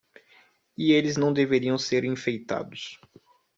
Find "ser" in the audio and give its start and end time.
1.77-2.03